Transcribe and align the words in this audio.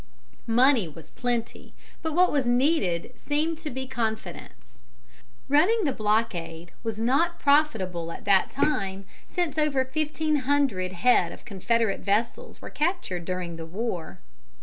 Money 0.47 0.87
was 0.87 1.11
plenty, 1.11 1.75
but 2.01 2.15
what 2.15 2.31
was 2.31 2.47
needed 2.47 3.13
seemed 3.15 3.59
to 3.59 3.69
be 3.69 3.85
confidence. 3.85 4.81
Running 5.47 5.83
the 5.83 5.93
blockade 5.93 6.71
was 6.81 6.99
not 6.99 7.37
profitable 7.39 8.11
at 8.11 8.25
that 8.25 8.49
time, 8.49 9.05
since 9.27 9.59
over 9.59 9.85
fifteen 9.85 10.37
hundred 10.37 10.91
head 10.91 11.31
of 11.31 11.45
Confederate 11.45 11.99
vessels 11.99 12.63
were 12.63 12.71
captured 12.71 13.25
during 13.25 13.57
the 13.57 13.65
war. 13.67 14.17